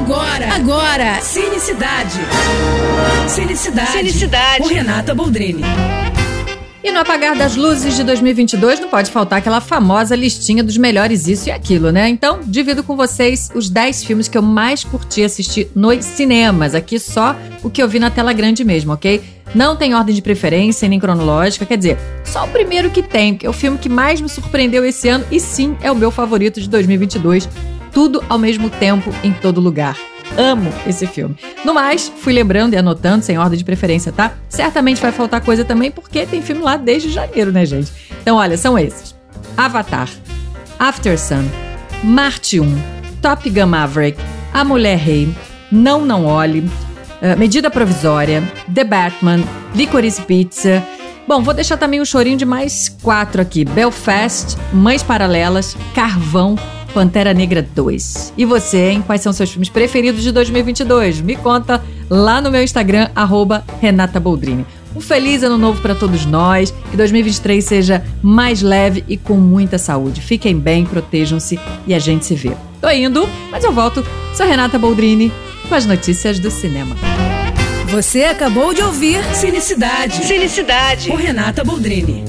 Agora, 0.00 0.54
agora, 0.54 1.20
Cinecidade. 1.20 2.18
Cinecidade. 3.28 3.92
Cinecidade. 3.92 4.62
Com 4.62 4.68
Renata 4.68 5.14
Boldrini. 5.14 5.62
E 6.82 6.90
no 6.90 7.00
apagar 7.00 7.36
das 7.36 7.54
luzes 7.54 7.94
de 7.96 8.02
2022 8.02 8.80
não 8.80 8.88
pode 8.88 9.10
faltar 9.10 9.40
aquela 9.40 9.60
famosa 9.60 10.16
listinha 10.16 10.64
dos 10.64 10.78
melhores 10.78 11.28
isso 11.28 11.50
e 11.50 11.52
aquilo, 11.52 11.92
né? 11.92 12.08
Então, 12.08 12.40
divido 12.42 12.82
com 12.82 12.96
vocês 12.96 13.50
os 13.54 13.68
10 13.68 14.02
filmes 14.04 14.26
que 14.26 14.38
eu 14.38 14.42
mais 14.42 14.82
curti 14.82 15.22
assistir 15.22 15.70
nos 15.74 16.02
cinemas. 16.02 16.74
Aqui 16.74 16.98
só 16.98 17.36
o 17.62 17.68
que 17.68 17.82
eu 17.82 17.88
vi 17.88 17.98
na 17.98 18.10
tela 18.10 18.32
grande 18.32 18.64
mesmo, 18.64 18.94
ok? 18.94 19.22
Não 19.54 19.76
tem 19.76 19.94
ordem 19.94 20.14
de 20.14 20.22
preferência 20.22 20.88
nem 20.88 20.98
cronológica, 20.98 21.66
quer 21.66 21.76
dizer, 21.76 21.98
só 22.24 22.46
o 22.46 22.48
primeiro 22.48 22.88
que 22.88 23.02
tem, 23.02 23.34
que 23.34 23.44
é 23.44 23.50
o 23.50 23.52
filme 23.52 23.76
que 23.76 23.88
mais 23.90 24.18
me 24.18 24.30
surpreendeu 24.30 24.82
esse 24.82 25.10
ano 25.10 25.26
e 25.30 25.38
sim 25.38 25.76
é 25.82 25.92
o 25.92 25.94
meu 25.94 26.10
favorito 26.10 26.58
de 26.58 26.70
2022. 26.70 27.46
Tudo 27.92 28.22
ao 28.28 28.38
mesmo 28.38 28.70
tempo, 28.70 29.12
em 29.22 29.32
todo 29.32 29.60
lugar. 29.60 29.96
Amo 30.36 30.72
esse 30.86 31.06
filme. 31.06 31.36
No 31.64 31.74
mais, 31.74 32.08
fui 32.08 32.32
lembrando 32.32 32.74
e 32.74 32.76
anotando, 32.76 33.24
sem 33.24 33.38
ordem 33.38 33.58
de 33.58 33.64
preferência, 33.64 34.12
tá? 34.12 34.32
Certamente 34.48 35.00
vai 35.00 35.12
faltar 35.12 35.40
coisa 35.40 35.64
também, 35.64 35.90
porque 35.90 36.24
tem 36.26 36.40
filme 36.40 36.62
lá 36.62 36.76
desde 36.76 37.10
janeiro, 37.10 37.50
né, 37.50 37.66
gente? 37.66 37.92
Então, 38.22 38.36
olha, 38.36 38.56
são 38.56 38.78
esses: 38.78 39.14
Avatar, 39.56 40.08
After 40.78 41.18
Sun, 41.18 41.44
Marte 42.04 42.60
1, 42.60 42.82
Top 43.20 43.48
Gun 43.48 43.66
Maverick, 43.66 44.18
A 44.54 44.64
Mulher 44.64 44.98
Rei, 44.98 45.28
Não 45.70 46.06
Não 46.06 46.24
Olhe, 46.26 46.60
uh, 46.60 47.38
Medida 47.38 47.70
Provisória, 47.70 48.42
The 48.72 48.84
Batman, 48.84 49.40
Licorice 49.74 50.22
Pizza. 50.22 50.82
Bom, 51.26 51.42
vou 51.42 51.54
deixar 51.54 51.76
também 51.76 52.00
um 52.00 52.04
chorinho 52.04 52.38
de 52.38 52.46
mais 52.46 52.88
quatro 52.88 53.42
aqui: 53.42 53.64
Belfast, 53.64 54.56
Mães 54.72 55.02
Paralelas, 55.02 55.76
Carvão 55.92 56.56
Pantera 56.90 57.32
Negra 57.32 57.66
2. 57.74 58.34
E 58.36 58.44
você, 58.44 58.90
hein? 58.90 59.02
Quais 59.06 59.20
são 59.20 59.32
seus 59.32 59.50
filmes 59.50 59.68
preferidos 59.68 60.22
de 60.22 60.32
2022? 60.32 61.20
Me 61.20 61.36
conta 61.36 61.82
lá 62.08 62.40
no 62.40 62.50
meu 62.50 62.62
Instagram, 62.62 63.08
arroba 63.14 63.64
Renata 63.80 64.20
Boldrini. 64.20 64.66
Um 64.94 65.00
feliz 65.00 65.42
ano 65.42 65.56
novo 65.56 65.80
para 65.80 65.94
todos 65.94 66.26
nós, 66.26 66.74
que 66.90 66.96
2023 66.96 67.64
seja 67.64 68.04
mais 68.20 68.60
leve 68.60 69.04
e 69.08 69.16
com 69.16 69.34
muita 69.34 69.78
saúde. 69.78 70.20
Fiquem 70.20 70.58
bem, 70.58 70.84
protejam-se 70.84 71.58
e 71.86 71.94
a 71.94 71.98
gente 71.98 72.26
se 72.26 72.34
vê. 72.34 72.52
Tô 72.80 72.90
indo, 72.90 73.28
mas 73.50 73.62
eu 73.62 73.72
volto. 73.72 74.04
Sou 74.34 74.46
Renata 74.46 74.78
Boldrini 74.78 75.32
com 75.68 75.74
as 75.74 75.86
notícias 75.86 76.38
do 76.40 76.50
cinema. 76.50 76.96
Você 77.90 78.24
acabou 78.24 78.72
de 78.72 78.82
ouvir 78.82 79.22
Cinecidade. 79.34 80.24
Cinecidade. 80.24 81.08
Com 81.08 81.16
Renata 81.16 81.64
Boldrini. 81.64 82.24